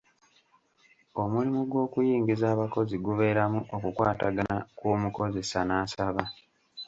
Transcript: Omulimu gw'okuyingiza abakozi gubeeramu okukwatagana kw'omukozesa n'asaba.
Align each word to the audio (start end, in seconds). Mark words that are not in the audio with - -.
Omulimu 1.21 1.61
gw'okuyingiza 1.69 2.45
abakozi 2.53 2.95
gubeeramu 3.05 3.59
okukwatagana 3.75 4.55
kw'omukozesa 4.77 5.59
n'asaba. 5.65 6.23